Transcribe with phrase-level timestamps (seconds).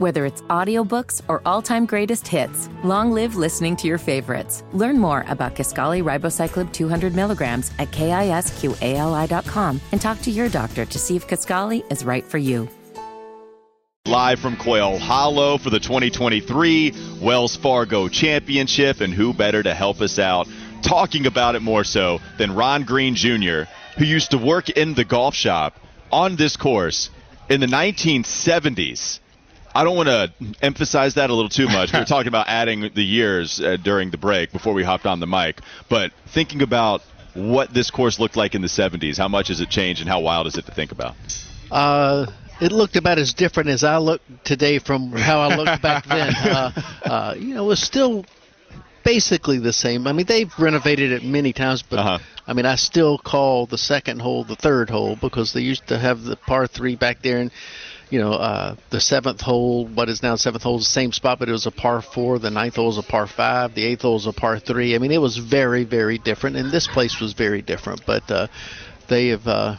[0.00, 4.64] Whether it's audiobooks or all-time greatest hits, long live listening to your favorites.
[4.72, 10.98] Learn more about Kisqali Ribociclib 200 milligrams at kisqali.com and talk to your doctor to
[10.98, 12.66] see if Kisqali is right for you.
[14.06, 20.00] Live from Quail Hollow for the 2023 Wells Fargo Championship, and who better to help
[20.00, 20.48] us out
[20.80, 23.64] talking about it more so than Ron Green Jr.,
[23.98, 25.78] who used to work in the golf shop
[26.10, 27.10] on this course
[27.50, 29.20] in the 1970s.
[29.80, 31.90] I don't want to emphasize that a little too much.
[31.94, 35.20] We were talking about adding the years uh, during the break before we hopped on
[35.20, 37.00] the mic, but thinking about
[37.32, 40.20] what this course looked like in the 70s, how much has it changed, and how
[40.20, 41.14] wild is it to think about?
[41.70, 42.26] Uh,
[42.60, 46.34] it looked about as different as I look today from how I looked back then.
[46.40, 46.72] Uh,
[47.06, 48.26] uh, you know, it was still
[49.02, 50.06] basically the same.
[50.06, 52.18] I mean, they've renovated it many times, but Uh-huh.
[52.46, 55.98] I mean, I still call the second hole the third hole because they used to
[55.98, 57.50] have the par three back there, and
[58.10, 61.52] you know, uh, the seventh hole, what is now seventh hole, same spot, but it
[61.52, 62.38] was a par four.
[62.38, 63.74] The ninth hole was a par five.
[63.74, 64.94] The eighth hole was a par three.
[64.94, 68.04] I mean, it was very, very different, and this place was very different.
[68.04, 68.48] But uh,
[69.08, 69.76] they have uh,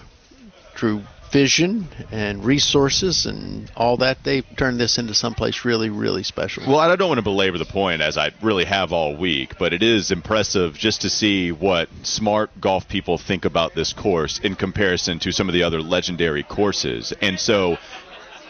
[0.76, 1.02] through
[1.32, 6.64] vision and resources and all that, they've turned this into someplace really, really special.
[6.68, 9.74] Well, I don't want to belabor the point as I really have all week, but
[9.74, 14.56] it is impressive just to see what smart golf people think about this course in
[14.56, 17.14] comparison to some of the other legendary courses.
[17.22, 17.78] And so,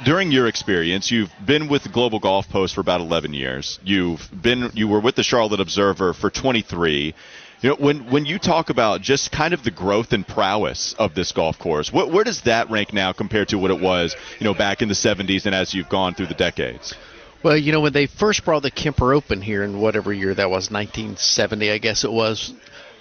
[0.03, 3.79] during your experience, you've been with Global Golf Post for about 11 years.
[3.83, 7.13] You've been you were with the Charlotte Observer for 23.
[7.61, 11.13] You know, when when you talk about just kind of the growth and prowess of
[11.13, 14.45] this golf course, what, where does that rank now compared to what it was, you
[14.45, 16.95] know, back in the 70s and as you've gone through the decades?
[17.43, 20.49] Well, you know, when they first brought the Kemper Open here in whatever year that
[20.49, 22.53] was, 1970, I guess it was,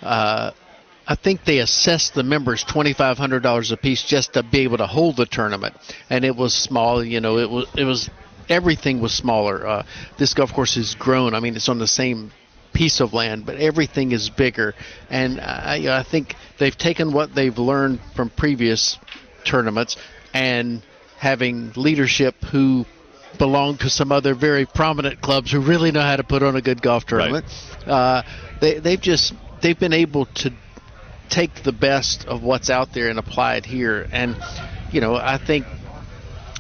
[0.03, 0.53] uh,
[1.07, 5.17] I think they assessed the members $2,500 a piece just to be able to hold
[5.17, 5.75] the tournament.
[6.09, 8.11] And it was small, you know, it was, it was,
[8.49, 9.67] everything was smaller.
[9.67, 9.87] Uh,
[10.19, 11.35] this golf course has grown.
[11.35, 12.33] I mean, it's on the same
[12.73, 14.75] piece of land, but everything is bigger.
[15.11, 18.99] And I, I think they've taken what they've learned from previous
[19.45, 19.97] tournaments
[20.33, 20.83] and
[21.19, 22.87] having leadership who
[23.39, 26.63] belong to some other very prominent clubs who really know how to put on a
[26.63, 27.45] good golf tournament.
[27.87, 28.23] Uh,
[28.61, 30.53] they, they've just they've been able to
[31.31, 34.07] take the best of what's out there and apply it here.
[34.13, 34.37] And
[34.93, 35.67] you know, I think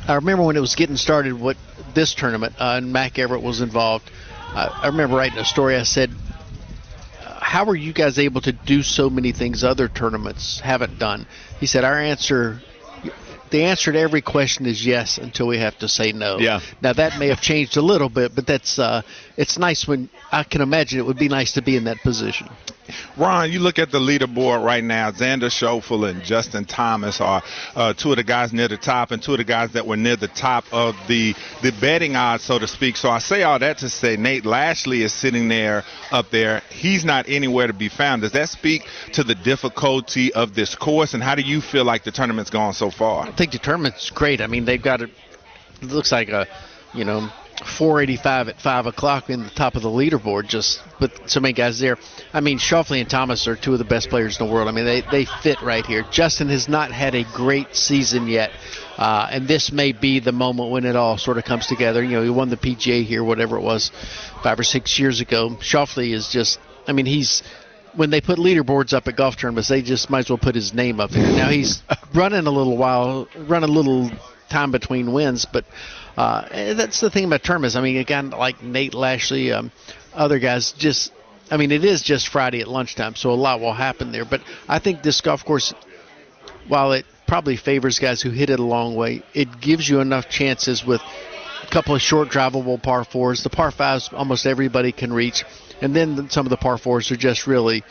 [0.07, 1.57] I remember when it was getting started, what
[1.95, 4.11] this tournament uh, and Mac Everett was involved.
[4.55, 5.77] Uh, I remember writing a story.
[5.77, 6.11] I said,
[7.23, 11.27] "How are you guys able to do so many things other tournaments haven't done?"
[11.59, 12.61] He said, "Our answer."
[13.51, 16.39] The answer to every question is yes until we have to say no.
[16.39, 16.61] Yeah.
[16.81, 19.03] Now that may have changed a little bit, but that's uh,
[19.37, 22.49] it's nice when I can imagine it would be nice to be in that position.
[23.17, 25.11] Ron, you look at the leaderboard right now.
[25.11, 27.43] Xander Schauffele and Justin Thomas are
[27.75, 29.97] uh, two of the guys near the top, and two of the guys that were
[29.97, 32.97] near the top of the the betting odds, so to speak.
[32.97, 36.63] So I say all that to say Nate Lashley is sitting there up there.
[36.71, 38.23] He's not anywhere to be found.
[38.23, 42.05] Does that speak to the difficulty of this course, and how do you feel like
[42.05, 43.27] the tournament's gone so far?
[43.27, 44.41] I think the tournament's great.
[44.41, 45.03] I mean, they've got.
[45.03, 45.11] It
[45.83, 46.47] looks like a,
[46.93, 47.31] you know,
[47.65, 51.79] 485 at five o'clock in the top of the leaderboard, just with so many guys
[51.79, 51.99] there.
[52.33, 54.69] I mean, Schauffele and Thomas are two of the best players in the world.
[54.69, 56.05] I mean, they they fit right here.
[56.11, 58.51] Justin has not had a great season yet,
[58.97, 62.03] uh, and this may be the moment when it all sort of comes together.
[62.03, 63.91] You know, he won the PGA here, whatever it was,
[64.43, 65.51] five or six years ago.
[65.61, 66.59] Schauffele is just.
[66.89, 67.43] I mean, he's
[67.95, 70.73] when they put leaderboards up at golf tournaments, they just might as well put his
[70.73, 71.27] name up here.
[71.27, 71.83] Now he's
[72.15, 74.11] running a little while, run a little
[74.51, 75.65] time between wins, but
[76.17, 77.77] uh, that's the thing about tournaments.
[77.77, 79.73] I mean, again, like Nate Lashley, um,
[80.13, 81.13] other guys, just
[81.51, 84.25] I mean, it is just Friday at lunchtime, so a lot will happen there.
[84.25, 85.75] But I think this golf course,
[86.69, 90.29] while it probably favors guys who hit it a long way, it gives you enough
[90.29, 91.01] chances with
[91.63, 93.43] a couple of short drivable par fours.
[93.43, 95.45] The par fives almost everybody can reach,
[95.81, 97.83] and then some of the par fours are just really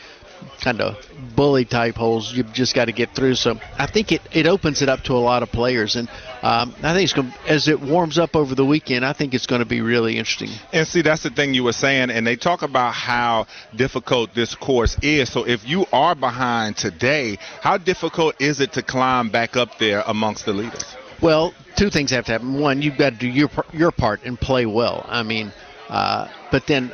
[0.60, 0.96] kind of
[1.34, 2.32] bully type holes.
[2.32, 3.34] You've just got to get through.
[3.34, 6.08] So I think it, it opens it up to a lot of players, and
[6.42, 9.04] um, I think it's going as it warms up over the weekend.
[9.04, 10.50] I think it's going to be really interesting.
[10.72, 14.54] And see, that's the thing you were saying, and they talk about how difficult this
[14.54, 15.32] course is.
[15.32, 20.02] So if you are behind today, how difficult is it to climb back up there
[20.06, 20.84] amongst the leaders?
[21.20, 22.58] Well, two things have to happen.
[22.58, 25.04] One, you've got to do your your part and play well.
[25.08, 25.52] I mean,
[25.88, 26.92] uh, but then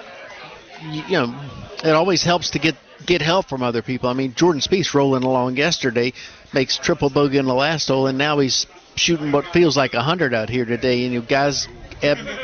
[0.82, 1.40] you, you know
[1.84, 2.74] it always helps to get
[3.06, 4.08] get help from other people.
[4.08, 6.12] I mean, Jordan Spieth rolling along yesterday
[6.52, 8.66] makes triple bogey in the last hole, and now he's
[8.96, 11.04] shooting what feels like a hundred out here today.
[11.04, 11.68] And you guys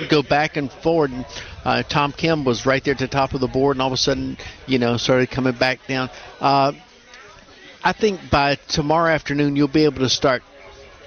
[0.08, 1.10] go back and forward.
[1.10, 1.26] And
[1.64, 3.94] uh, Tom Kim was right there at the top of the board, and all of
[3.94, 6.10] a sudden, you know, started coming back down.
[6.40, 6.72] Uh,
[7.84, 10.42] I think by tomorrow afternoon you'll be able to start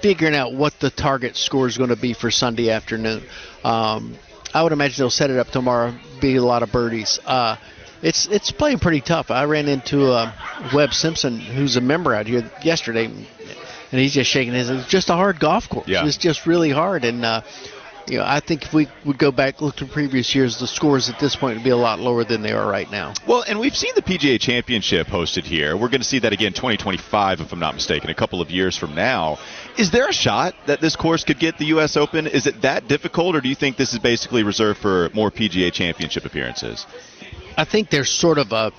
[0.02, 3.22] figuring out what the target score is going to be for Sunday afternoon.
[3.64, 4.14] Um,
[4.52, 7.18] I would imagine they'll set it up tomorrow, be a lot of birdies.
[7.24, 7.56] Uh,
[8.02, 9.30] it's it's playing pretty tough.
[9.30, 10.32] I ran into uh,
[10.74, 14.70] Webb Simpson, who's a member out here yesterday, and he's just shaking his.
[14.70, 15.88] It's just a hard golf course.
[15.88, 16.06] Yeah.
[16.06, 17.42] It's just really hard, and uh,
[18.08, 21.08] you know, I think if we would go back look to previous years, the scores
[21.08, 23.14] at this point would be a lot lower than they are right now.
[23.26, 25.76] Well, and we've seen the PGA Championship hosted here.
[25.76, 28.76] We're going to see that again 2025, if I'm not mistaken, a couple of years
[28.76, 29.38] from now.
[29.76, 31.96] Is there a shot that this course could get the U.S.
[31.96, 32.26] Open?
[32.26, 35.72] Is it that difficult, or do you think this is basically reserved for more PGA
[35.72, 36.86] Championship appearances?
[37.56, 38.72] I think there's sort of a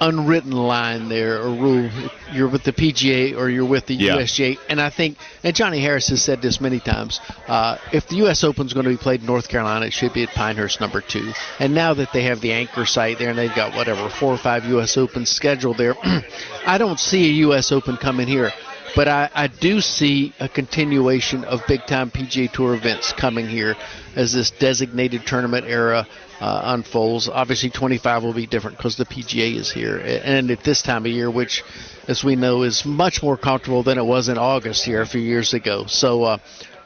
[0.00, 1.90] unwritten line there or rule.
[2.32, 4.16] You're with the PGA or you're with the Yeah.
[4.16, 7.20] USGA, and I think and Johnny Harris has said this many times.
[7.48, 8.44] Uh, if the U.S.
[8.44, 11.00] Open is going to be played in North Carolina, it should be at Pinehurst number
[11.00, 11.32] two.
[11.58, 14.38] And now that they have the anchor site there and they've got whatever four or
[14.38, 14.96] five U.S.
[14.96, 15.94] Opens scheduled there,
[16.66, 17.72] I don't see a U.S.
[17.72, 18.50] Open coming here.
[18.94, 23.76] But I, I do see a continuation of big time PGA Tour events coming here
[24.14, 26.06] as this designated tournament era
[26.40, 27.28] uh, unfolds.
[27.28, 29.98] Obviously, 25 will be different because the PGA is here.
[29.98, 31.64] And at this time of year, which,
[32.08, 35.20] as we know, is much more comfortable than it was in August here a few
[35.20, 35.86] years ago.
[35.86, 36.38] So, uh,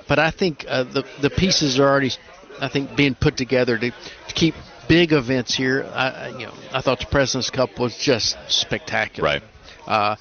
[0.08, 2.12] but I think uh, the, the pieces are already,
[2.61, 4.55] I think, being put together to, to keep
[4.88, 5.85] big events here.
[5.94, 9.26] I, you know, I thought the President's Cup was just spectacular.
[9.29, 9.43] Right.
[9.87, 10.17] Uh,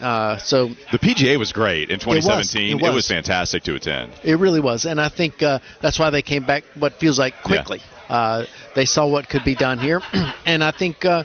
[0.00, 2.70] uh, so The PGA was great in 2017.
[2.70, 2.90] It was.
[2.90, 4.12] It was fantastic to attend.
[4.24, 6.64] It really was, and I think uh, that's why they came back.
[6.74, 7.80] What feels like quickly.
[7.80, 7.99] Uh,
[8.74, 10.02] they saw what could be done here,
[10.46, 11.22] and I think uh,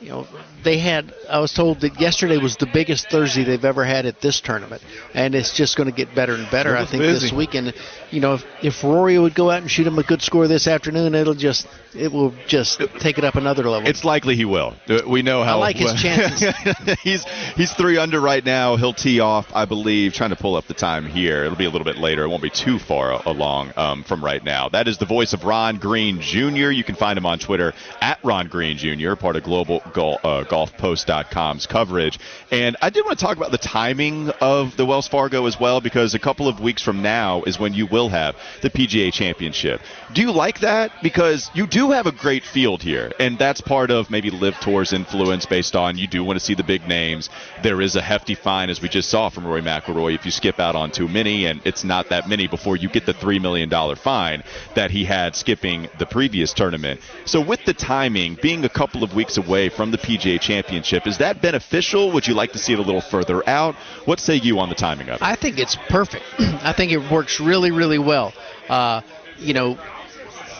[0.00, 0.26] you know
[0.62, 1.14] they had.
[1.30, 4.82] I was told that yesterday was the biggest Thursday they've ever had at this tournament,
[5.14, 6.76] and it's just going to get better and better.
[6.76, 7.26] I think busy.
[7.26, 7.72] this weekend.
[8.10, 10.66] You know, if, if Rory would go out and shoot him a good score this
[10.66, 13.88] afternoon, it'll just it will just take it up another level.
[13.88, 14.74] It's likely he will.
[14.88, 15.56] Uh, We know how.
[15.56, 16.98] I like his chances.
[17.02, 18.76] he's he's three under right now.
[18.76, 20.12] He'll tee off, I believe.
[20.12, 21.44] Trying to pull up the time here.
[21.44, 22.24] It'll be a little bit later.
[22.24, 24.68] It won't be too far along um, from right now.
[24.68, 26.70] That is the voice of Ron Green Jr.
[26.70, 29.14] You can find him on Twitter at Ron Green Jr.
[29.14, 32.18] Part of Global Gol- uh, GolfPost.com's coverage.
[32.50, 35.80] And I did want to talk about the timing of the Wells Fargo as well,
[35.80, 39.80] because a couple of weeks from now is when you will have the PGA Championship.
[40.12, 40.92] Do you like that?
[41.02, 44.92] Because you do have a great field here, and that's part of maybe LIV Tour's
[44.92, 47.28] influence based on you do want to see the big names.
[47.62, 50.60] There is a hefty fine, as we just saw from Rory McIlroy, if you skip
[50.60, 53.70] out on too many, and it's not that many before you get the $3 million
[53.96, 54.42] fine
[54.74, 57.00] that he had skipping the previous tournament.
[57.24, 61.18] So, with the timing being a couple of weeks away from the PGA Championship, is
[61.18, 62.10] that beneficial?
[62.12, 63.74] Would you like to see it a little further out?
[64.04, 65.22] What say you on the timing of it?
[65.22, 66.24] I think it's perfect.
[66.38, 68.32] I think it works really, really well.
[68.68, 69.02] Uh,
[69.38, 69.78] you know,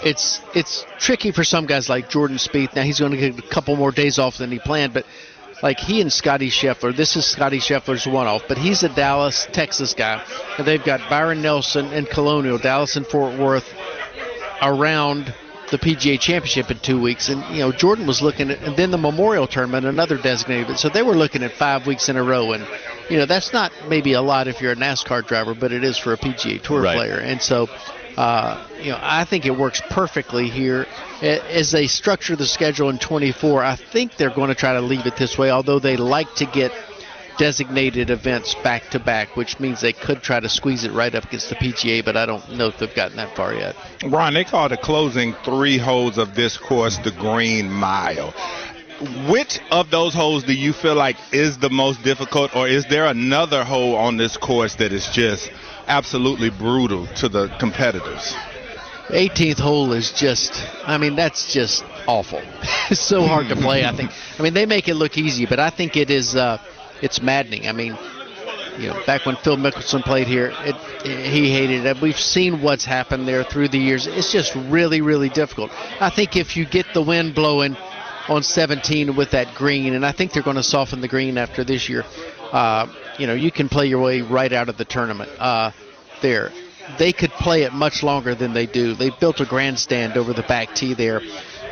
[0.04, 2.76] it's it's tricky for some guys like Jordan Spieth.
[2.76, 5.06] Now he's going to get a couple more days off than he planned, but
[5.62, 9.94] like he and Scotty Scheffler, this is Scotty Scheffler's one-off, but he's a Dallas, Texas
[9.94, 10.22] guy,
[10.58, 13.72] and they've got Byron Nelson and Colonial, Dallas and Fort Worth,
[14.60, 15.34] around
[15.70, 18.90] the PGA Championship in two weeks, and you know Jordan was looking at, and then
[18.90, 20.78] the Memorial Tournament, another designated.
[20.78, 22.66] So they were looking at five weeks in a row, and
[23.10, 25.98] you know that's not maybe a lot if you're a NASCAR driver, but it is
[25.98, 26.96] for a PGA Tour Right.
[26.96, 27.68] player, and so.
[28.16, 30.86] Uh, you know, I think it works perfectly here.
[31.20, 35.04] As they structure the schedule in 24, I think they're going to try to leave
[35.04, 36.72] it this way, although they like to get
[37.38, 41.24] designated events back to back, which means they could try to squeeze it right up
[41.24, 43.76] against the PGA, but I don't know if they've gotten that far yet.
[44.04, 48.34] Ron, they call the closing three holes of this course the Green Mile.
[49.28, 53.06] Which of those holes do you feel like is the most difficult, or is there
[53.06, 55.50] another hole on this course that is just
[55.86, 58.34] absolutely brutal to the competitors?
[59.08, 62.40] 18th hole is just, I mean, that's just awful.
[62.90, 64.10] it's so hard to play, I think.
[64.38, 66.58] I mean, they make it look easy, but I think it is, uh,
[67.02, 67.68] it's maddening.
[67.68, 67.96] I mean,
[68.78, 72.00] you know, back when Phil Mickelson played here, it, he hated it.
[72.00, 74.06] We've seen what's happened there through the years.
[74.06, 75.70] It's just really, really difficult.
[76.00, 77.76] I think if you get the wind blowing
[78.28, 81.64] on 17 with that green, and I think they're going to soften the green after
[81.64, 82.04] this year,
[82.52, 82.86] uh,
[83.18, 85.70] you know, you can play your way right out of the tournament uh,
[86.22, 86.50] there.
[86.98, 88.94] They could play it much longer than they do.
[88.94, 91.20] They built a grandstand over the back tee there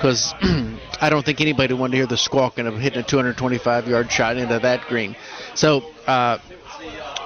[0.05, 0.35] because
[1.01, 4.37] I don't think anybody wanted to hear the squawking of hitting a 225 yard shot
[4.37, 5.17] into that green.
[5.55, 6.37] So, uh,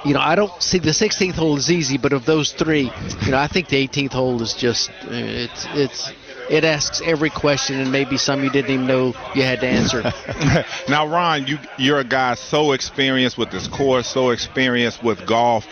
[0.05, 2.89] you know, I don't see the 16th hole is easy, but of those three,
[3.25, 6.09] you know, I think the 18th hole is just it's it's
[6.49, 10.01] it asks every question and maybe some you didn't even know you had to answer.
[10.89, 15.67] now, Ron, you you're a guy so experienced with this course, so experienced with golf.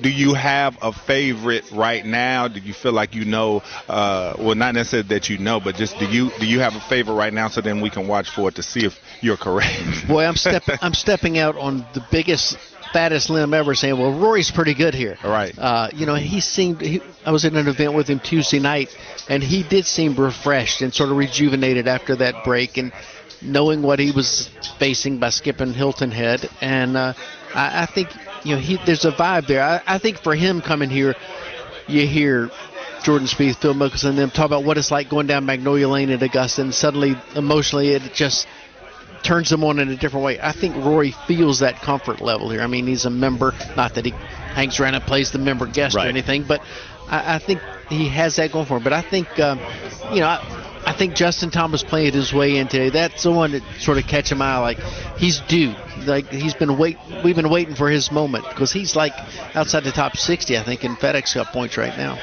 [0.00, 2.48] Do you have a favorite right now?
[2.48, 3.62] Do you feel like you know?
[3.88, 6.80] Uh, well, not necessarily that you know, but just do you do you have a
[6.80, 7.48] favorite right now?
[7.48, 9.82] So then we can watch for it to see if you're correct.
[10.08, 12.56] Boy, I'm stepping I'm stepping out on the biggest
[12.92, 15.56] fattest limb ever, saying, "Well, Rory's pretty good here." Right.
[15.56, 16.80] Uh, you know, he seemed.
[16.80, 18.88] He, I was at an event with him Tuesday night,
[19.28, 22.92] and he did seem refreshed and sort of rejuvenated after that break, and
[23.42, 27.14] knowing what he was facing by skipping Hilton Head, and uh,
[27.54, 28.10] I, I think
[28.48, 29.62] you know he there's a vibe there.
[29.62, 31.14] I, I think for him coming here,
[31.86, 32.50] you hear
[33.02, 36.22] Jordan Spieth, Phil Mickelson, them talk about what it's like going down Magnolia Lane at
[36.22, 38.46] Augusta, and suddenly emotionally it just
[39.22, 40.38] turns them on in a different way.
[40.40, 42.60] I think Rory feels that comfort level here.
[42.62, 44.12] I mean, he's a member, not that he
[44.54, 46.06] hangs around and plays the member guest Right.
[46.06, 46.62] or anything, but
[47.08, 48.84] I, I think he has that going for him.
[48.84, 49.60] But I think, um,
[50.12, 52.90] you know, I, I think Justin Thomas playing his way in today.
[52.90, 54.58] That's the one that sort of catch him eye.
[54.58, 54.78] Like
[55.18, 55.74] he's due.
[56.04, 56.98] Like he's been wait.
[57.24, 59.12] We've been waiting for his moment because he's like
[59.54, 62.18] outside the top 60, I think, in FedEx Cup points right now.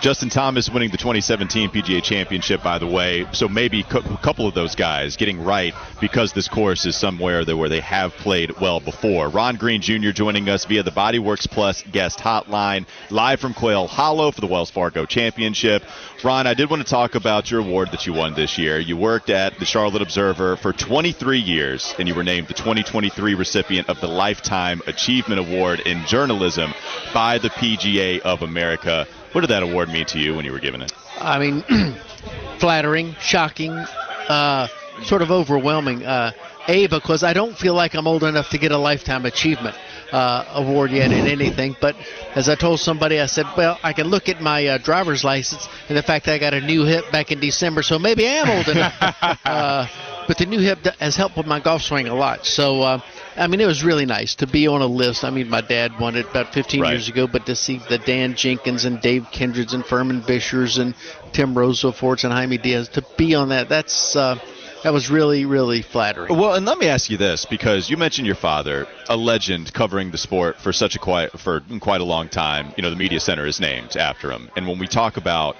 [0.00, 3.26] Justin Thomas winning the 2017 PGA Championship, by the way.
[3.32, 3.84] So maybe a
[4.18, 8.12] couple of those guys getting right because this course is somewhere that where they have
[8.12, 9.28] played well before.
[9.28, 10.10] Ron Green Jr.
[10.10, 14.70] joining us via the Bodyworks Plus guest hotline, live from Quail Hollow for the Wells
[14.70, 15.82] Fargo Championship.
[16.22, 18.78] Ron, I did want to talk about your award that you won this year.
[18.78, 23.34] You worked at the Charlotte Observer for 23 years, and you were named the 2023
[23.34, 26.74] recipient of the Lifetime Achievement Award in Journalism
[27.14, 29.06] by the PGA of America.
[29.36, 30.94] What did that award mean to you when you were given it?
[31.20, 31.62] I mean,
[32.58, 34.66] flattering, shocking, uh,
[35.02, 36.06] sort of overwhelming.
[36.06, 36.32] Uh,
[36.68, 39.76] a, because I don't feel like I'm old enough to get a lifetime achievement
[40.10, 41.76] uh, award yet in anything.
[41.78, 41.96] But
[42.34, 45.68] as I told somebody, I said, well, I can look at my uh, driver's license
[45.90, 48.36] and the fact that I got a new hip back in December, so maybe I
[48.36, 48.94] am old enough.
[49.44, 49.86] uh,
[50.26, 52.46] but the new hip has helped with my golf swing a lot.
[52.46, 53.00] So, uh,
[53.38, 55.24] I mean, it was really nice to be on a list.
[55.24, 56.90] I mean, my dad won it about 15 Right.
[56.92, 60.94] years ago, but to see the Dan Jenkins and Dave Kindreds and Furman Bishers and
[61.32, 64.36] Tim Rosafortes and Jaime Diaz to be on that, that's uh,
[64.82, 66.36] that was really, really flattering.
[66.36, 70.10] Well, and let me ask you this because you mentioned your father, a legend covering
[70.10, 72.72] the sport for such a quite for quite a long time.
[72.76, 74.48] You know, the media center is named after him.
[74.56, 75.56] And when we talk about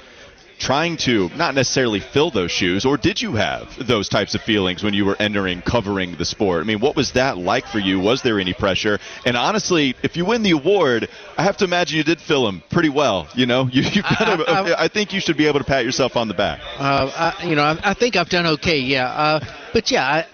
[0.59, 4.83] trying to not necessarily fill those shoes, or did you have those types of feelings
[4.83, 6.63] when you were entering covering the sport?
[6.63, 8.01] I mean, what was that like for you?
[8.01, 8.99] Was there any pressure?
[9.25, 12.63] And honestly, if you win the award, I have to imagine you did fill them
[12.71, 13.29] pretty well.
[13.35, 14.49] You know, you, you kind of.
[14.49, 16.61] I- I, I- think you should be able to pat yourself on the back.
[16.79, 18.79] Uh, I, you know, I, I think I've done okay.
[18.79, 19.41] Yeah, uh,
[19.75, 20.27] but yeah, I,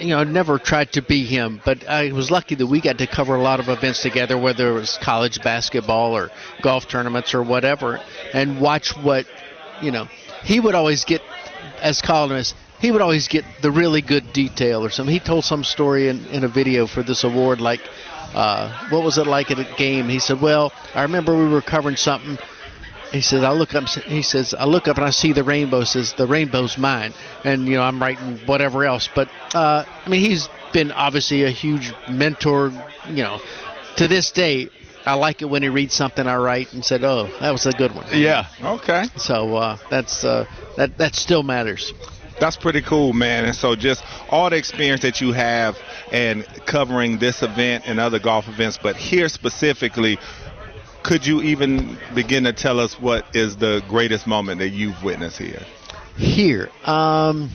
[0.00, 3.06] you know, never tried to be him, but I was lucky that we got to
[3.06, 6.30] cover a lot of events together, whether it was college basketball or
[6.62, 8.00] golf tournaments or whatever,
[8.32, 9.26] and watch what,
[9.82, 10.08] you know,
[10.42, 11.20] he would always get
[11.82, 12.54] as columnist.
[12.80, 15.12] He would always get the really good detail or something.
[15.12, 17.80] He told some story in, in a video for this award, like,
[18.34, 20.08] uh, what was it like at a game?
[20.08, 22.38] He said, "Well, I remember we were covering something,
[23.12, 23.88] he says, I look up.
[23.88, 25.84] He says, I look up and I see the rainbow.
[25.84, 27.12] Says the rainbow's mine,
[27.44, 29.08] and you know I'm writing whatever else.
[29.14, 32.72] But uh, I mean, he's been obviously a huge mentor.
[33.08, 33.40] You know,
[33.96, 34.68] to this day,
[35.04, 37.72] I like it when he reads something I write and said, "Oh, that was a
[37.72, 38.46] good one." Yeah.
[38.62, 39.04] Okay.
[39.16, 41.92] So uh, that's uh, that that still matters.
[42.38, 43.44] That's pretty cool, man.
[43.44, 45.76] And so, just all the experience that you have
[46.10, 50.18] and covering this event and other golf events, but here specifically,
[51.10, 55.38] could you even begin to tell us what is the greatest moment that you've witnessed
[55.38, 55.66] here?
[56.16, 57.50] Here, um,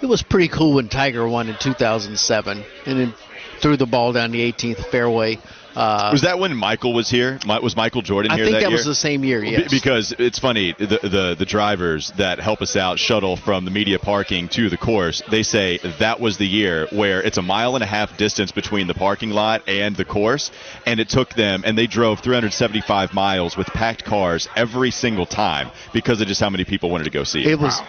[0.00, 3.14] it was pretty cool when Tiger won in 2007 and then
[3.60, 5.38] threw the ball down the 18th fairway.
[5.74, 7.38] Uh, Was that when Michael was here?
[7.46, 8.42] Mi- Was Michael Jordan here?
[8.42, 8.76] I think that, that year?
[8.76, 9.40] was the same year.
[9.40, 9.70] Be- Yes.
[9.70, 14.00] Because it's funny, the, the the drivers that help us out shuttle from the media
[14.00, 17.84] parking to the course, they say that was the year where it's a mile and
[17.84, 20.50] a half distance between the parking lot and the course,
[20.86, 25.70] and it took them, and they drove 375 miles with packed cars every single time
[25.92, 27.46] because of just how many people wanted to go see it.
[27.46, 27.80] It was.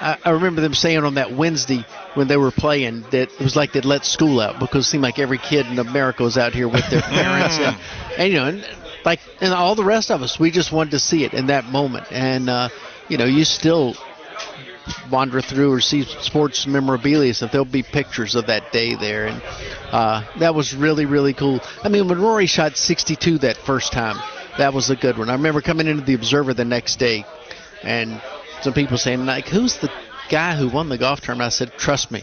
[0.00, 1.84] I, I remember them saying on that Wednesday
[2.14, 5.02] when they were playing that it was like they'd let school out because it seemed
[5.02, 7.58] like every kid in America was out here with their parents.
[7.58, 7.76] And,
[8.18, 8.66] and you know and
[9.04, 11.66] like and all the rest of us we just wanted to see it in that
[11.66, 12.06] moment.
[12.10, 12.68] And uh,
[13.08, 13.94] you know you still
[15.10, 17.52] wander through or see sports memorabilia stuff.
[17.52, 19.26] There'll be pictures of that day there.
[19.26, 19.42] And
[19.92, 21.60] uh, that was really really cool.
[21.82, 24.16] I mean when Rory shot 62 that first time
[24.58, 25.30] that was a good one.
[25.30, 27.24] I remember coming into the Observer the next day
[27.82, 28.20] and
[28.64, 29.90] some people saying like who's the
[30.30, 32.22] guy who won the golf tournament i said trust me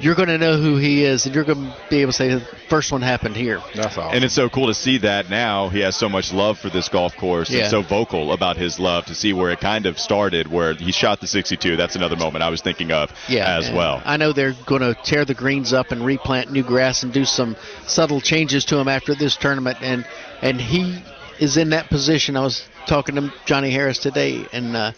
[0.00, 2.28] you're going to know who he is and you're going to be able to say
[2.32, 4.10] the first one happened here That's all.
[4.12, 6.88] And it's so cool to see that now he has so much love for this
[6.88, 7.62] golf course Yeah.
[7.62, 10.92] and so vocal about his love to see where it kind of started, where he
[10.92, 11.76] shot the 62.
[11.76, 14.00] That's another moment I was thinking of yeah as well.
[14.04, 17.24] i know they're going to tear the greens up and replant new grass and do
[17.24, 17.56] some
[17.86, 20.04] subtle changes to him after this tournament and
[20.40, 21.02] and he
[21.40, 24.92] is in that position i was talking to johnny harris today and uh,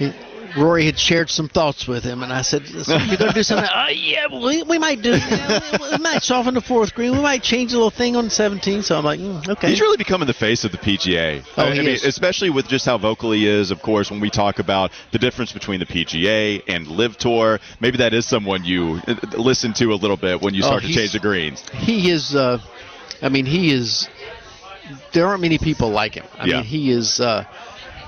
[0.00, 0.12] he,
[0.56, 3.42] Rory had shared some thoughts with him, and I said, "Listen, "You're going to do
[3.44, 3.68] something?
[3.72, 5.10] uh, yeah, we, we might do.
[5.12, 7.12] Yeah, we, we might soften the fourth green.
[7.12, 9.96] We might change a little thing on 17." So I'm like, mm, "Okay." He's really
[9.96, 11.44] becoming the face of the PGA.
[11.56, 13.70] Oh, I, he I mean, especially with just how vocal he is.
[13.70, 17.98] Of course, when we talk about the difference between the PGA and LIV Tour, maybe
[17.98, 20.92] that is someone you uh, listen to a little bit when you Oh, start to
[20.92, 21.62] change the greens.
[21.70, 22.58] he is uh
[23.22, 24.08] i mean he is
[25.12, 26.56] there aren't many people like him i Yeah.
[26.56, 27.44] mean he is uh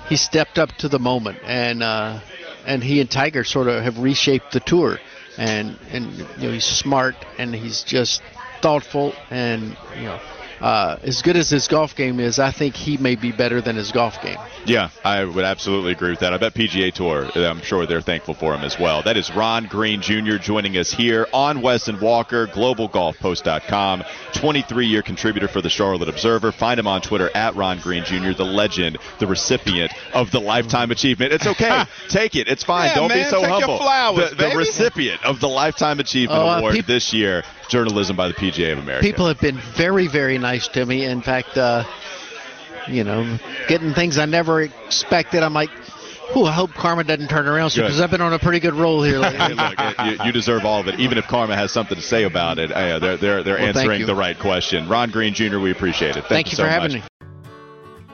[0.09, 2.21] he stepped up to the moment and uh
[2.67, 4.99] and he and tiger sort of have reshaped the tour.
[5.39, 6.07] And and
[6.39, 8.23] you know he's smart and he's just
[8.61, 10.21] thoughtful and you know
[10.63, 13.77] uh, as good as his golf game is, I think he may be better than
[13.77, 14.39] his golf game.
[14.65, 16.33] Yeah, I would absolutely agree with that.
[16.33, 19.03] I bet PGA Tour, I'm sure they're thankful for him as well.
[19.03, 20.37] That is Ron Green Jr.
[20.37, 24.05] joining us here on Wes and Walker, globalgolfpost.com,
[24.35, 26.53] 23 year contributor for the Charlotte Observer.
[26.53, 30.91] Find him on Twitter at Ron Green Jr., the legend, the recipient of the Lifetime
[30.91, 31.33] Achievement.
[31.33, 31.85] It's okay.
[32.09, 32.49] Take it.
[32.49, 32.89] It's fine.
[32.91, 33.79] Yeah, Don't be man, so take your humble.
[33.79, 38.17] flowers, the, the recipient of the Lifetime Achievement Oh, uh, Award peop- this year, journalism
[38.17, 39.05] by the PGA of America.
[39.05, 41.05] People have been very, very nice to me.
[41.05, 41.85] In fact, uh,
[42.89, 45.43] you know, getting things I never expected.
[45.43, 45.71] I'm like,
[46.37, 49.03] Ooh, I hope Karma doesn't turn around because I've been on a pretty good roll
[49.03, 49.55] here lately.
[49.55, 50.99] Look, you, you deserve all of it.
[50.99, 54.07] Even if Karma has something to say about it, uh, they're they're, they're Well, answering
[54.07, 54.89] the right question.
[54.89, 56.23] Ron Green Jr., we appreciate it.
[56.23, 57.03] Thank, Thank you so for having much.
[57.03, 57.12] me.